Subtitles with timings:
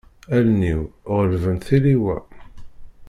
[0.35, 0.81] Allen-iw
[1.19, 2.17] ɣelbent tiliwa.